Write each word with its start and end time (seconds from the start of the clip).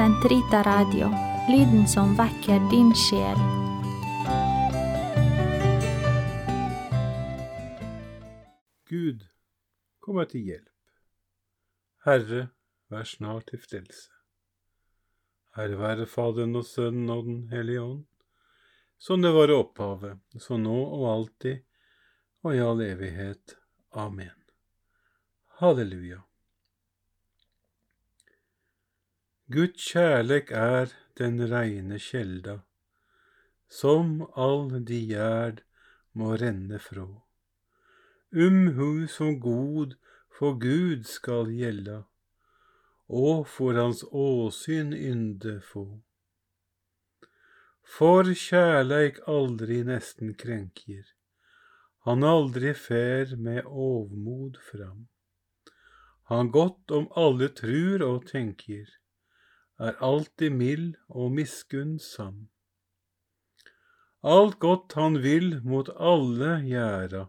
Sentrita 0.00 0.62
Radio, 0.62 1.10
lyden 1.48 1.88
som 1.88 2.14
vekker 2.16 2.62
din 2.70 2.88
sjel. 2.96 3.36
Gud, 8.88 9.26
kom 10.00 10.16
meg 10.16 10.30
til 10.30 10.46
hjelp. 10.46 10.70
Herre, 12.06 12.40
vær 12.88 13.04
snart 13.10 13.50
til 13.52 13.60
frelse. 13.60 14.08
Herre 15.58 15.76
være 15.82 16.08
Faderen 16.08 16.56
og 16.56 16.64
Sønnen 16.70 17.12
og 17.12 17.28
Den 17.28 17.44
hellige 17.52 17.84
ånd, 17.84 18.08
som 18.96 19.20
det 19.20 19.34
var 19.36 19.52
i 19.52 19.58
opphavet, 19.58 20.16
så 20.40 20.56
nå 20.56 20.78
og 20.80 21.06
alltid, 21.12 21.60
og 22.40 22.56
i 22.56 22.64
all 22.70 22.80
evighet. 22.88 23.58
Amen. 23.92 24.32
Halleluja. 25.60 26.22
Guds 29.50 29.82
kjærlek 29.82 30.52
er 30.54 30.92
den 31.18 31.40
reine 31.50 31.96
kjelda, 31.98 32.52
som 33.66 34.20
all 34.38 34.68
de 34.86 34.98
gjerd 35.08 35.64
må 36.14 36.36
renne 36.38 36.78
frå. 36.78 37.06
Um 38.30 38.60
hu 38.76 39.08
som 39.10 39.40
god 39.42 39.96
for 40.38 40.54
Gud 40.54 41.02
skal 41.10 41.50
gjelda, 41.50 42.04
og 43.08 43.48
for 43.56 43.74
hans 43.74 44.04
åsyn 44.12 44.94
ynde 44.94 45.56
få. 45.72 45.84
For 47.96 48.30
kjærleik 48.44 49.18
aldri 49.26 49.80
nesten 49.90 50.36
krenkjer, 50.44 51.10
han 52.06 52.22
aldri 52.22 52.76
fer 52.86 53.34
med 53.34 53.66
ovmod 53.66 54.62
fram. 54.70 55.08
Han 56.30 56.54
godt 56.54 56.94
om 56.94 57.10
alle 57.18 57.50
trur 57.50 58.06
og 58.06 58.30
tenkjer, 58.30 58.99
er 59.80 59.96
alltid 60.04 60.52
mild 60.52 60.96
og 61.08 61.32
miskunnsam. 61.32 62.48
Alt 64.22 64.58
godt 64.60 64.92
han 65.00 65.16
vil 65.24 65.54
mot 65.64 65.88
alle 65.96 66.58
gjera, 66.66 67.28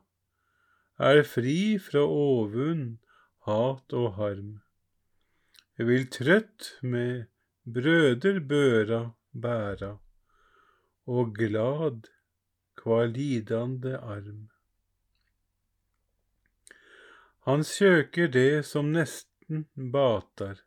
er 0.99 1.23
fri 1.23 1.79
fra 1.79 2.03
ovund, 2.03 2.97
hat 3.47 3.95
og 3.95 4.17
harm. 4.19 4.59
Vil 5.79 6.05
trøtt 6.13 6.75
med 6.83 7.25
brøder 7.65 8.41
børa 8.51 9.01
bæra, 9.31 9.97
og 11.07 11.35
glad 11.35 12.09
kva 12.77 13.05
lidande 13.05 13.97
arm. 13.97 14.49
Han 17.47 17.63
søker 17.63 18.27
det 18.27 18.65
som 18.65 18.91
nesten 18.93 19.65
batar, 19.93 20.59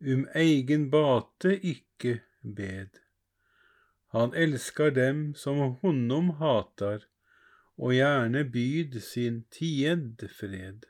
um 0.00 0.26
eigen 0.34 0.90
bate 0.90 1.56
ikke 1.56 2.20
bed. 2.42 3.00
Han 4.12 4.34
elskar 4.34 4.90
dem 4.90 5.34
som 5.34 5.58
honom 5.82 6.36
hatar, 6.40 7.06
og 7.76 7.92
gjerne 7.92 8.44
byd 8.48 9.00
sin 9.04 9.44
tied 9.52 10.22
fred. 10.32 10.86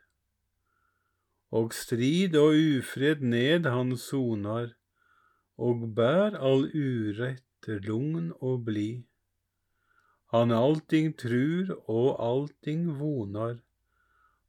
Og 1.50 1.74
strid 1.74 2.36
og 2.38 2.54
ufred 2.54 3.22
ned 3.22 3.66
han 3.66 3.96
sonar, 3.96 4.74
og 5.56 5.94
bær 5.96 6.36
all 6.36 6.68
urett, 6.74 7.42
lugn 7.66 8.32
og 8.40 8.64
blid. 8.66 9.02
Han 10.34 10.52
allting 10.54 11.14
trur 11.18 11.72
og 11.86 12.18
allting 12.22 12.90
vonar, 12.98 13.62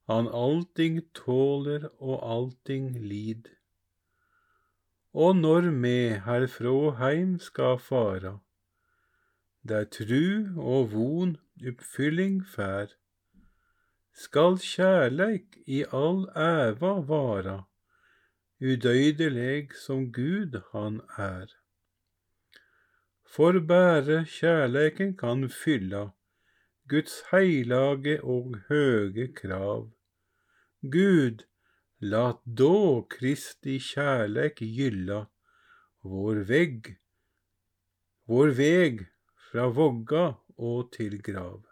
han 0.08 0.28
allting 0.30 1.02
tåler 1.18 1.90
og 2.00 2.22
allting 2.24 2.94
lid 3.10 3.50
og 5.26 5.36
når 5.36 5.72
me 5.84 5.98
herfrå 6.26 6.76
heim 7.00 7.38
skal 7.42 7.80
fara, 7.82 8.34
der 9.70 9.88
tru 9.96 10.26
og 10.74 10.92
von 10.92 11.32
oppfylling 11.72 12.44
fær, 12.56 12.94
skal 14.24 14.60
kjærleik 14.62 15.58
i 15.66 15.80
all 16.02 16.22
æva 16.44 16.94
vara, 17.10 17.58
udøydeleg 18.62 19.74
som 19.86 20.06
Gud 20.14 20.62
han 20.74 21.02
er. 21.18 21.50
For 23.26 23.58
bære 23.74 24.22
kjærleiken 24.38 25.18
kan 25.18 25.50
fylla 25.50 26.08
Guds 26.90 27.22
heilage 27.32 28.24
og 28.24 28.56
høge 28.70 29.28
krav. 29.42 29.90
Gud, 30.82 31.44
Lat 32.00 32.42
då 32.46 33.08
Kristi 33.10 33.80
kjærleik 33.82 34.60
gylla 34.62 35.24
vår 36.06 36.44
vegg, 36.46 36.92
vår 38.30 38.54
veg 38.54 39.00
fra 39.50 39.66
vogga 39.74 40.38
og 40.62 40.92
til 40.94 41.18
grav. 41.26 41.64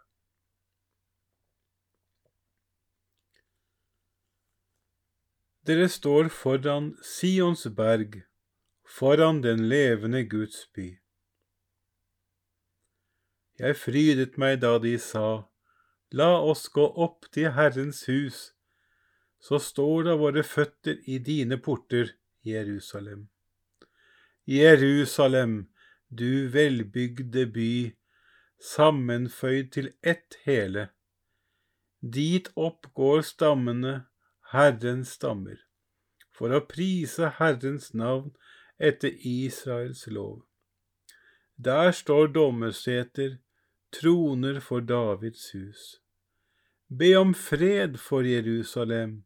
Dere 5.62 5.86
står 5.86 6.32
foran 6.34 6.90
Sions 7.06 7.62
berg, 7.78 8.18
foran 8.82 9.44
den 9.46 9.68
levende 9.70 10.24
Guds 10.26 10.66
by. 10.74 10.88
Jeg 13.62 13.78
frydet 13.78 14.34
meg 14.42 14.58
da 14.66 14.74
de 14.82 14.98
sa, 14.98 15.46
La 16.10 16.34
oss 16.42 16.66
gå 16.66 16.82
opp 16.82 17.30
til 17.30 17.54
Herrens 17.54 18.04
hus 18.10 18.55
så 19.46 19.58
står 19.62 20.08
da 20.08 20.14
våre 20.18 20.42
føtter 20.42 20.96
i 21.06 21.20
dine 21.22 21.58
porter, 21.62 22.16
Jerusalem. 22.42 23.28
Jerusalem, 24.46 25.68
du 26.10 26.48
velbygde 26.50 27.44
by, 27.54 27.72
sammenføyd 28.62 29.70
til 29.76 29.92
ett 30.02 30.38
hele. 30.46 30.88
Dit 32.02 32.50
opp 32.56 32.88
går 32.98 33.22
stammene, 33.28 33.94
Herrens 34.50 35.14
stammer, 35.18 35.60
for 36.34 36.54
å 36.54 36.62
prise 36.66 37.30
Herrens 37.38 37.92
navn 37.94 38.32
etter 38.78 39.14
Israels 39.26 40.06
lov. 40.10 40.42
Der 41.56 41.92
står 41.94 42.32
dommerseter, 42.34 43.38
troner 43.94 44.58
for 44.60 44.82
Davids 44.82 45.50
hus. 45.54 45.86
Be 46.90 47.14
om 47.18 47.34
fred 47.34 47.98
for 47.98 48.26
Jerusalem, 48.26 49.25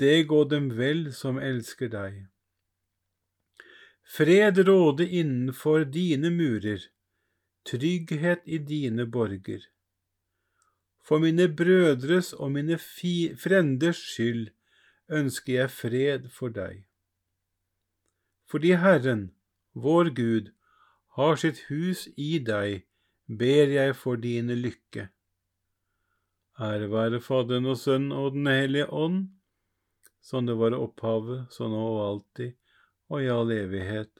det 0.00 0.28
går 0.28 0.44
dem 0.48 0.70
vel 0.76 1.10
som 1.12 1.38
elsker 1.38 1.90
deg. 1.92 2.14
Fred 4.10 4.58
råde 4.66 5.06
innenfor 5.06 5.84
dine 5.84 6.30
murer, 6.34 6.86
trygghet 7.68 8.42
i 8.44 8.58
dine 8.58 9.06
borger. 9.06 9.66
For 11.04 11.20
mine 11.22 11.48
brødres 11.56 12.32
og 12.32 12.52
mine 12.56 12.78
frenders 12.78 14.00
skyld 14.12 14.48
ønsker 15.10 15.52
jeg 15.54 15.70
fred 15.74 16.28
for 16.32 16.54
deg. 16.54 16.84
Fordi 18.50 18.72
Herren, 18.82 19.30
vår 19.74 20.10
Gud, 20.16 20.50
har 21.18 21.36
sitt 21.36 21.66
hus 21.68 22.06
i 22.16 22.38
deg, 22.38 22.86
ber 23.26 23.74
jeg 23.74 23.96
for 23.96 24.16
dine 24.16 24.56
lykke. 24.58 25.10
Ære 26.60 26.88
være 26.92 27.20
Faderen 27.20 27.66
og 27.66 27.78
Sønnen 27.78 28.12
og 28.12 28.32
Den 28.32 28.46
hellige 28.46 28.88
ånd 28.92 29.28
som 30.20 30.46
det 30.46 30.54
var 30.54 30.76
opphavet, 30.76 31.48
så 31.52 31.68
nå 31.68 31.80
og 31.80 32.02
alltid, 32.06 32.56
og 33.10 33.24
i 33.24 33.30
all 33.32 33.50
evighet. 33.54 34.12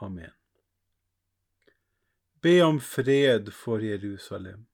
Amen. 0.00 0.32
Be 2.42 2.60
om 2.62 2.80
fred 2.80 3.52
for 3.52 3.82
Jerusalem. 3.82 4.66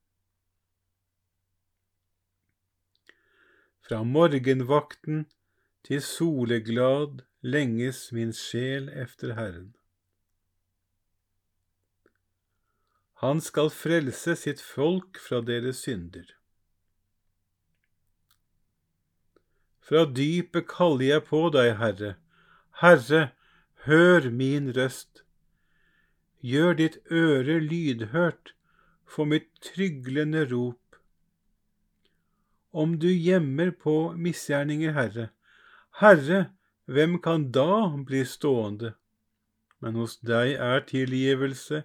Fra 3.82 4.02
morgenvakten 4.06 5.26
til 5.86 6.02
soleglad 6.02 7.22
lenges 7.42 8.10
min 8.12 8.32
sjel 8.32 8.88
efter 8.88 9.34
Herren. 9.38 9.72
Han 13.22 13.40
skal 13.40 13.70
frelse 13.70 14.34
sitt 14.38 14.62
folk 14.62 15.18
fra 15.22 15.38
deres 15.46 15.84
synder. 15.86 16.26
Fra 19.82 20.04
dypet 20.06 20.68
kaller 20.70 21.08
jeg 21.08 21.24
på 21.26 21.48
deg, 21.54 21.74
Herre. 21.80 22.14
Herre, 22.82 23.22
hør 23.86 24.30
min 24.30 24.70
røst. 24.76 25.24
Gjør 26.42 26.78
ditt 26.78 26.98
øre 27.10 27.58
lydhørt 27.62 28.54
for 29.06 29.28
mitt 29.28 29.50
tryglende 29.62 30.46
rop. 30.52 30.78
Om 32.72 32.96
du 33.02 33.10
gjemmer 33.10 33.70
på 33.70 34.14
misgjerninger, 34.16 34.94
Herre, 34.96 35.28
Herre, 36.00 36.40
hvem 36.86 37.18
kan 37.22 37.50
da 37.52 37.92
bli 38.06 38.24
stående? 38.24 38.94
Men 39.82 39.98
hos 39.98 40.16
deg 40.24 40.54
er 40.56 40.86
tilgivelse, 40.88 41.82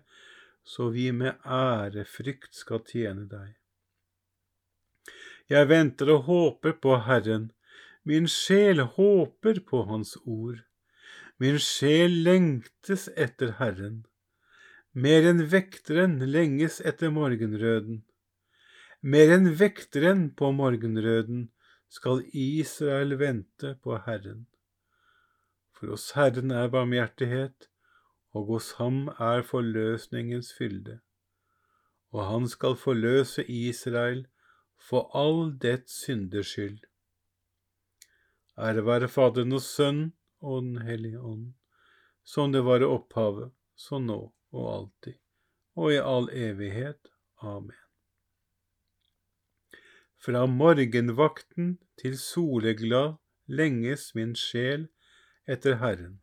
så 0.63 0.89
vi 0.93 1.11
med 1.11 1.35
ærefrykt 1.43 2.55
skal 2.55 2.83
tjene 2.87 3.25
deg. 3.31 3.55
Jeg 5.49 5.69
venter 5.69 6.11
og 6.11 6.25
håper 6.27 6.75
på 6.83 6.97
Herren. 7.07 7.51
Min 8.07 8.27
sjel 8.31 8.79
håper 8.79 9.59
på 9.67 9.81
Hans 9.89 10.13
ord. 10.23 10.61
Min 11.43 11.57
sjel 11.59 12.13
lengtes 12.23 13.09
etter 13.19 13.57
Herren, 13.57 14.05
mer 15.05 15.27
enn 15.27 15.43
vekteren 15.51 16.15
lenges 16.35 16.79
etter 16.91 17.11
morgenrøden. 17.17 17.99
Mer 19.03 19.33
enn 19.35 19.51
vekteren 19.59 20.23
på 20.39 20.53
morgenrøden 20.55 21.49
skal 21.97 22.23
Israel 22.31 23.17
vente 23.19 23.75
på 23.83 23.99
Herren. 24.07 24.47
For 25.75 25.91
hos 25.91 26.13
Herren 26.15 26.55
er 26.55 26.71
barmhjertighet, 26.71 27.67
og 28.31 28.53
hos 28.53 28.73
ham 28.79 29.07
er 29.19 29.43
forløsningens 29.51 30.55
fylde. 30.55 31.01
Og 32.15 32.23
han 32.31 32.47
skal 32.47 32.79
forløse 32.79 33.43
Israel 33.45 34.29
for 34.79 35.11
all 35.11 35.57
dets 35.59 36.05
synders 36.05 36.55
skyld. 36.55 36.86
Ære 38.57 38.85
være 38.85 39.07
Faderen 39.07 39.53
og 39.53 39.61
Sønnen 39.61 40.13
og 40.41 40.63
Den 40.63 40.81
hellige 40.81 41.19
ånd, 41.21 41.53
som 42.23 42.51
det 42.51 42.63
var 42.65 42.81
i 42.81 42.89
opphavet, 42.89 43.51
så 43.75 43.99
nå 44.01 44.33
og 44.51 44.69
alltid, 44.73 45.19
og 45.75 45.93
i 45.93 45.99
all 46.01 46.29
evighet. 46.33 47.11
Amen. 47.41 47.77
Fra 50.17 50.45
morgenvakten 50.45 51.77
til 52.01 52.17
soleglad 52.17 53.19
lenges 53.45 54.15
min 54.15 54.33
sjel 54.35 54.87
etter 55.47 55.77
Herren. 55.77 56.17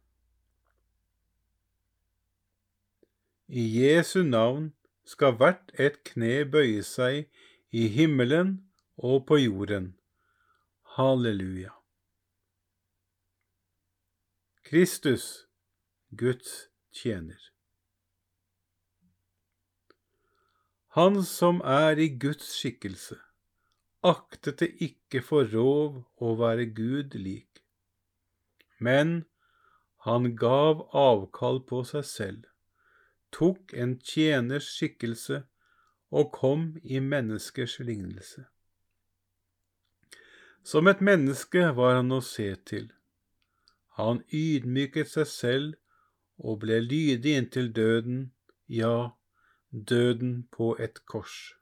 I 3.47 3.63
Jesu 3.79 4.23
navn 4.23 4.73
skal 5.05 5.37
hvert 5.39 5.71
et 5.79 6.03
kne 6.09 6.43
bøye 6.51 6.83
seg 6.83 7.31
i 7.71 7.87
himmelen 7.93 8.57
og 8.97 9.27
på 9.29 9.39
jorden. 9.39 9.93
Halleluja. 10.97 11.84
Kristus, 14.75 15.47
Guds 16.11 16.69
tjener. 16.91 17.38
Han 20.88 21.21
som 21.23 21.61
er 21.61 22.00
i 22.03 22.09
Guds 22.09 22.49
skikkelse, 22.56 23.21
aktet 24.03 24.59
det 24.65 24.69
ikke 24.82 25.21
for 25.23 25.47
rov 25.53 26.00
å 26.19 26.32
være 26.41 26.67
Gud 26.75 27.15
lik, 27.15 27.62
men 28.82 29.12
han 30.09 30.32
gav 30.43 30.82
avkall 31.05 31.62
på 31.71 31.85
seg 31.93 32.09
selv, 32.11 32.50
tok 33.31 33.76
en 33.79 33.94
tjeners 34.03 34.73
skikkelse 34.75 35.44
og 36.11 36.35
kom 36.41 36.67
i 36.82 36.99
menneskers 36.99 37.79
lignelse. 37.79 38.49
Som 40.67 40.91
et 40.91 40.99
menneske 40.99 41.71
var 41.79 42.00
han 42.00 42.11
å 42.11 42.19
se 42.35 42.50
til 42.67 42.91
han 43.99 44.23
ydmyket 44.35 45.11
seg 45.11 45.29
selv 45.31 45.75
og 46.38 46.62
ble 46.64 46.81
lydig 46.82 47.37
inntil 47.38 47.70
døden, 47.75 48.32
ja, 48.69 49.14
døden 49.70 50.49
på 50.50 50.75
et 50.82 50.99
kors. 51.06 51.55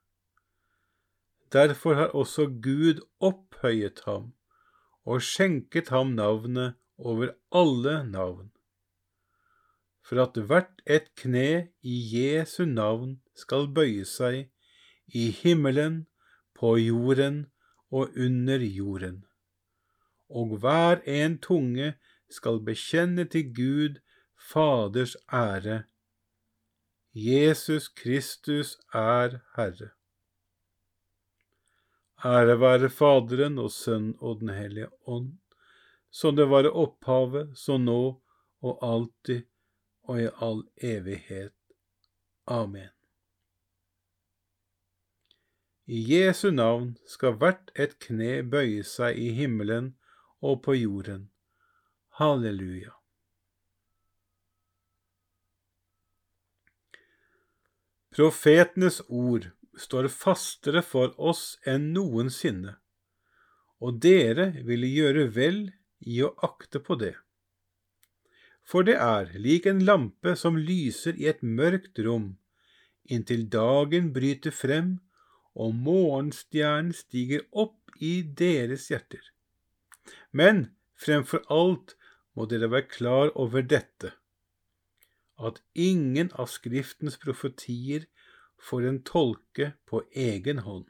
Derfor 1.53 1.95
har 1.95 2.15
også 2.17 2.47
Gud 2.65 3.03
opphøyet 3.21 4.01
ham 4.07 4.33
og 5.05 5.21
skjenket 5.23 5.91
ham 5.93 6.15
navnet 6.17 6.79
over 6.97 7.35
alle 7.53 7.97
navn, 8.09 8.49
for 10.03 10.23
at 10.23 10.39
hvert 10.39 10.81
et 10.87 11.11
kne 11.19 11.69
i 11.83 11.97
Jesu 12.15 12.65
navn 12.65 13.19
skal 13.37 13.69
bøye 13.75 14.07
seg 14.09 14.49
i 15.13 15.29
himmelen, 15.43 16.07
på 16.55 16.77
jorden 16.79 17.47
og 17.91 18.15
under 18.15 18.63
jorden, 18.63 19.25
og 20.31 20.59
hver 20.63 21.01
en 21.11 21.39
tunge 21.43 21.89
skal 22.33 22.61
bekjenne 22.65 23.25
til 23.29 23.51
Gud 23.55 24.01
Faders 24.51 25.17
ære. 25.33 25.83
Jesus 27.15 27.89
Kristus 27.89 28.79
er 28.93 29.39
Herre. 29.57 29.91
Ære 32.25 32.61
være 32.61 32.91
Faderen 32.91 33.59
og 33.59 33.71
Sønnen 33.71 34.17
og 34.19 34.41
Den 34.41 34.49
hellige 34.49 34.89
ånd, 35.07 35.39
som 36.11 36.37
det 36.37 36.49
var 36.51 36.65
i 36.65 36.73
opphavet, 36.85 37.59
så 37.59 37.77
nå 37.79 38.23
og 38.63 38.79
alltid 38.83 39.43
og 40.03 40.23
i 40.23 40.29
all 40.41 40.63
evighet. 40.77 41.55
Amen. 42.47 42.91
I 45.87 46.15
Jesu 46.15 46.51
navn 46.51 46.97
skal 47.07 47.37
hvert 47.37 47.73
et 47.77 47.99
kne 48.01 48.41
bøye 48.47 48.85
seg 48.87 49.19
i 49.19 49.33
himmelen 49.37 49.93
og 50.41 50.63
på 50.63 50.79
jorden 50.79 51.32
Halleluja. 52.15 52.93
Profetenes 58.11 59.01
ord 59.09 59.47
står 59.81 60.09
fastere 60.13 60.83
for 60.85 61.15
oss 61.17 61.57
enn 61.65 61.87
noensinne, 61.95 62.75
og 63.81 64.03
dere 64.05 64.51
ville 64.67 64.91
gjøre 64.93 65.25
vel 65.33 65.63
i 66.05 66.19
å 66.21 66.29
akte 66.45 66.83
på 66.85 66.99
det. 67.01 67.15
For 68.61 68.85
det 68.85 68.99
er 69.01 69.33
lik 69.41 69.71
en 69.73 69.81
lampe 69.89 70.37
som 70.37 70.61
lyser 70.61 71.17
i 71.17 71.31
et 71.33 71.41
mørkt 71.41 71.97
rom, 72.05 72.35
inntil 73.09 73.49
dagen 73.57 74.13
bryter 74.13 74.53
frem 74.53 74.99
og 75.57 75.73
morgenstjernen 75.89 76.93
stiger 76.93 77.49
opp 77.53 77.97
i 78.05 78.19
deres 78.21 78.91
hjerter. 78.93 79.25
Men 80.29 80.67
fremfor 81.01 81.41
alt 81.49 81.97
må 82.35 82.47
dere 82.51 82.71
være 82.73 82.89
klar 82.89 83.33
over 83.37 83.65
dette, 83.65 84.13
at 85.39 85.61
ingen 85.75 86.31
av 86.39 86.49
Skriftens 86.53 87.19
profetier 87.21 88.07
får 88.63 88.89
en 88.89 89.03
tolke 89.03 89.73
på 89.91 90.03
egen 90.15 90.63
hånd. 90.67 90.87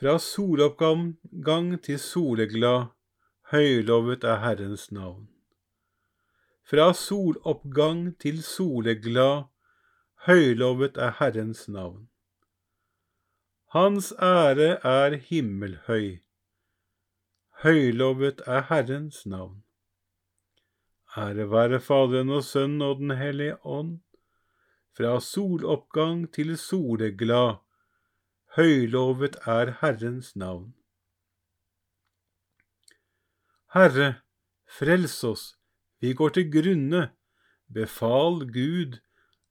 Fra 0.00 0.16
soloppgang 0.18 1.74
til 1.84 1.98
soleglad, 2.00 2.92
høylovet 3.52 4.24
er 4.24 4.38
Herrens 4.44 4.86
navn. 4.92 5.26
Fra 6.64 6.92
soloppgang 6.96 8.14
til 8.22 8.42
soleglad, 8.46 9.50
høylovet 10.26 10.96
er 10.96 11.18
Herrens 11.18 11.66
navn. 11.68 12.09
Hans 13.70 14.12
ære 14.18 14.80
er 14.82 15.14
himmelhøy. 15.16 16.18
Høylovet 17.62 18.40
er 18.46 18.62
Herrens 18.66 19.26
navn. 19.26 19.62
Ære 21.16 21.46
være 21.50 21.78
Faderen 21.80 22.30
og 22.30 22.42
Sønnen 22.44 22.82
og 22.82 22.96
Den 22.96 23.10
hellige 23.10 23.66
ånd, 23.66 24.00
fra 24.96 25.20
soloppgang 25.20 26.24
til 26.34 26.58
soleglad. 26.58 27.62
Høylovet 28.56 29.38
er 29.46 29.70
Herrens 29.80 30.34
navn. 30.36 30.74
Herre, 33.74 34.14
frels 34.66 35.24
oss, 35.24 35.46
vi 36.00 36.14
går 36.14 36.28
til 36.28 36.50
grunne. 36.58 37.06
Befal 37.74 38.42
Gud, 38.50 38.98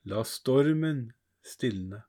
la 0.03 0.27
stormen 0.27 1.13
stilne. 1.39 2.08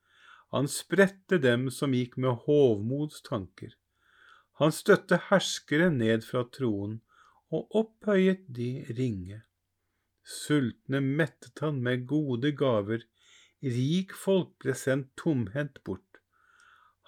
Han 0.51 0.67
spredte 0.67 1.39
dem 1.39 1.69
som 1.71 1.93
gikk 1.95 2.17
med 2.19 2.43
hovmods 2.45 3.21
tanker. 3.23 3.71
Han 4.59 4.73
støtte 4.75 5.21
herskere 5.29 5.87
ned 5.93 6.25
fra 6.27 6.43
troen 6.57 6.99
og 7.55 7.71
opphøyet 7.81 8.43
de 8.57 8.83
ringe. 8.97 9.41
Sultne 10.27 10.99
mettet 11.01 11.63
han 11.63 11.79
med 11.83 12.05
gode 12.07 12.51
gaver, 12.57 13.05
rik 13.63 14.13
folk 14.13 14.51
ble 14.63 14.75
sendt 14.77 15.09
tomhendt 15.19 15.81
bort. 15.87 16.19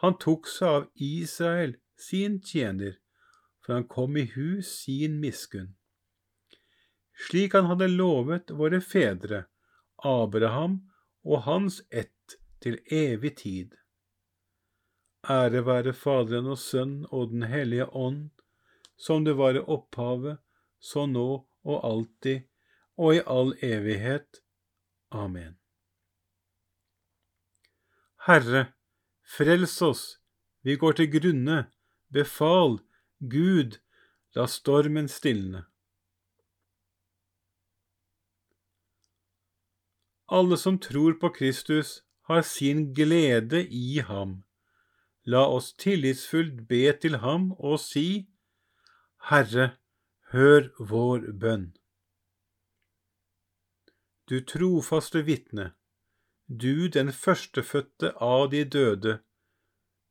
Han 0.01 0.17
tok 0.19 0.49
seg 0.49 0.79
av 0.79 0.87
Israel, 0.95 1.75
sin 1.95 2.39
tjener, 2.41 2.97
for 3.63 3.77
han 3.77 3.87
kom 3.87 4.17
i 4.19 4.25
hus 4.33 4.71
sin 4.83 5.19
miskunn. 5.21 5.75
Slik 7.27 7.53
han 7.55 7.69
hadde 7.69 7.91
lovet 7.91 8.51
våre 8.51 8.81
fedre, 8.83 9.45
Abraham 10.03 10.79
og 11.23 11.45
hans 11.45 11.83
ett 11.91 12.39
til 12.63 12.79
evig 12.91 13.35
tid. 13.37 13.75
Ære 15.29 15.65
være 15.65 15.93
Faderen 15.93 16.47
og 16.51 16.57
Sønnen 16.57 17.05
og 17.11 17.29
Den 17.31 17.43
hellige 17.43 17.87
ånd, 17.95 18.29
som 18.97 19.25
det 19.25 19.37
var 19.37 19.55
i 19.55 19.63
opphavet, 19.63 20.39
så 20.79 21.05
nå 21.07 21.45
og 21.63 21.85
alltid, 21.87 22.43
og 22.97 23.15
i 23.15 23.21
all 23.27 23.53
evighet. 23.63 24.43
Amen. 25.11 25.57
Herre, 28.27 28.73
frels 29.23 29.81
oss, 29.81 30.03
vi 30.61 30.75
går 30.75 30.99
til 30.99 31.11
grunne, 31.11 31.65
befal, 32.11 32.79
Gud, 33.19 33.79
la 34.35 34.47
stormen 34.47 35.07
stilne. 35.11 35.65
Alle 40.27 40.57
som 40.57 40.79
tror 40.79 41.19
på 41.19 41.29
Kristus, 41.29 42.02
har 42.29 42.41
sin 42.41 42.93
glede 42.93 43.65
i 43.67 43.99
ham. 43.99 44.43
La 45.25 45.45
oss 45.47 45.73
tillitsfullt 45.73 46.67
be 46.67 46.83
til 47.01 47.19
ham 47.23 47.51
og 47.59 47.79
si, 47.79 48.27
Herre, 49.29 49.71
hør 50.33 50.67
vår 50.79 51.31
bønn. 51.39 51.71
Du 54.29 54.39
trofaste 54.39 55.23
vitne, 55.27 55.71
du 56.47 56.87
den 56.87 57.11
førstefødte 57.11 58.13
av 58.19 58.49
de 58.51 58.63
døde, 58.63 59.19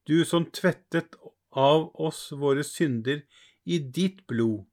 du 0.09 0.25
som 0.25 0.47
tvettet 0.51 1.17
av 1.53 1.89
oss 2.09 2.31
våre 2.33 2.65
synder 2.65 3.23
i 3.65 3.79
ditt 3.79 4.27
blod. 4.27 4.65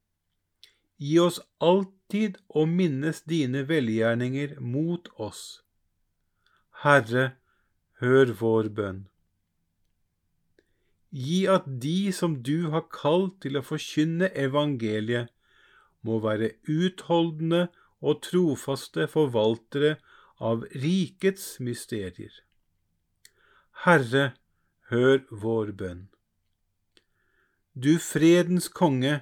Gi 1.00 1.16
oss 1.20 1.40
alltid 1.58 2.36
å 2.48 2.66
minnes 2.68 3.22
dine 3.32 3.64
velgjerninger 3.68 4.58
mot 4.60 5.08
oss. 5.16 5.62
Herre, 6.80 7.24
hør 8.00 8.30
vår 8.40 8.70
bønn. 8.76 9.00
Gi 11.12 11.40
at 11.52 11.66
de 11.82 12.12
som 12.16 12.38
du 12.46 12.70
har 12.72 12.86
kalt 12.94 13.34
til 13.44 13.58
å 13.60 13.62
forkynne 13.66 14.30
evangeliet, 14.32 15.28
må 16.00 16.16
være 16.24 16.54
utholdende 16.72 17.66
og 18.00 18.22
trofaste 18.24 19.04
forvaltere 19.12 19.98
av 20.40 20.64
rikets 20.84 21.58
mysterier. 21.60 22.32
Herre, 23.84 24.30
hør 24.88 25.20
vår 25.42 25.74
bønn. 25.82 26.06
Du 27.76 27.98
fredens 28.00 28.70
konge, 28.80 29.18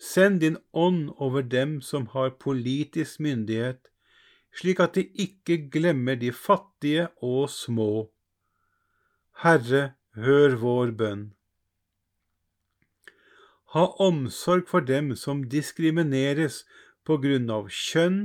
send 0.00 0.40
din 0.40 0.56
ånd 0.72 1.12
over 1.20 1.44
dem 1.44 1.82
som 1.84 2.08
har 2.16 2.32
politisk 2.40 3.20
myndighet, 3.20 3.92
slik 4.56 4.80
at 4.80 4.96
de 4.96 5.06
ikke 5.26 5.58
glemmer 5.72 6.16
de 6.16 6.32
fattige 6.32 7.08
og 7.22 7.50
små. 7.52 8.08
Herre, 9.42 9.92
hør 10.16 10.56
vår 10.62 10.92
bønn. 10.96 11.24
Ha 13.74 13.84
omsorg 14.00 14.68
for 14.70 14.80
dem 14.80 15.12
som 15.20 15.42
diskrimineres 15.52 16.62
på 17.04 17.18
grunn 17.20 17.50
av 17.52 17.68
kjønn, 17.68 18.20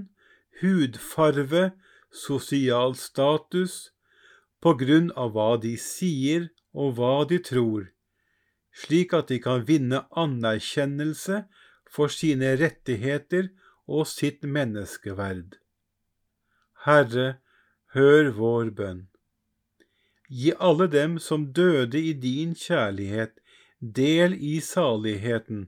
hudfarve, 0.61 1.71
sosial 2.11 2.95
status, 2.95 3.91
på 4.63 4.75
grunn 4.79 5.09
av 5.19 5.33
hva 5.35 5.55
de 5.59 5.73
sier 5.81 6.47
og 6.71 6.95
hva 6.99 7.15
de 7.27 7.41
tror, 7.43 7.89
slik 8.83 9.15
at 9.17 9.33
de 9.33 9.41
kan 9.43 9.65
vinne 9.67 10.05
anerkjennelse 10.23 11.43
for 11.91 12.13
sine 12.13 12.53
rettigheter 12.61 13.49
og 13.89 14.07
sitt 14.07 14.45
menneskeverd. 14.47 15.60
Herre, 16.85 17.27
hør 17.93 18.31
vår 18.37 18.71
bønn. 18.77 19.01
Gi 20.29 20.53
alle 20.67 20.87
dem 20.87 21.19
som 21.19 21.43
døde 21.53 21.99
i 21.99 22.13
din 22.13 22.55
kjærlighet, 22.57 23.35
del 23.99 24.33
i 24.33 24.55
saligheten, 24.65 25.67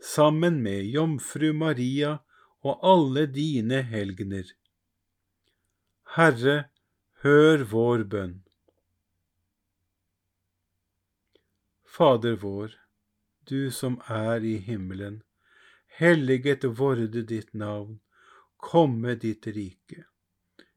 sammen 0.00 0.58
med 0.66 0.90
Jomfru 0.96 1.52
Maria 1.52 2.18
og 2.60 2.84
alle 2.92 3.24
dine 3.26 3.80
helgener. 3.92 4.52
Herre, 6.16 6.58
hør 7.24 7.64
vår 7.72 8.04
bønn. 8.12 8.36
Fader 11.96 12.36
vår, 12.44 12.76
du 13.48 13.70
som 13.70 14.00
er 14.08 14.44
i 14.44 14.58
himmelen. 14.68 15.22
Helliget 16.00 16.64
vorde 16.78 17.24
ditt 17.32 17.52
navn. 17.54 18.00
Komme 18.60 19.16
ditt 19.16 19.46
rike. 19.46 20.09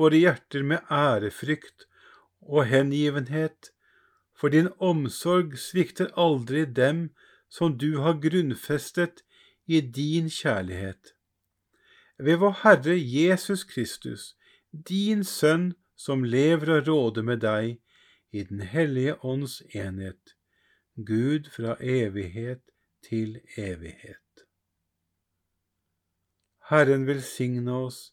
våre 0.00 0.20
hjerter 0.20 0.64
med 0.64 0.86
ærefrykt 0.90 1.86
og 2.40 2.66
hengivenhet, 2.70 3.72
for 4.34 4.52
din 4.52 4.70
omsorg 4.80 5.58
svikter 5.60 6.08
aldri 6.16 6.64
dem 6.64 7.10
som 7.52 7.76
du 7.78 8.00
har 8.00 8.20
grunnfestet 8.22 9.24
i 9.66 9.80
din 9.80 10.30
kjærlighet. 10.32 11.14
Ved 12.18 12.40
vår 12.40 12.56
Herre 12.62 12.96
Jesus 12.96 13.64
Kristus, 13.64 14.34
din 14.72 15.24
Sønn, 15.24 15.74
som 15.96 16.24
lever 16.24 16.70
og 16.78 16.88
råder 16.88 17.22
med 17.22 17.42
deg 17.44 17.76
i 18.32 18.42
Den 18.48 18.60
hellige 18.60 19.18
ånds 19.24 19.60
enhet, 19.74 20.36
Gud 20.96 21.50
fra 21.52 21.76
evighet 21.80 22.62
til 23.04 23.40
evighet. 23.56 24.46
Herren 26.70 27.06
velsigne 27.06 27.72
oss, 27.72 28.12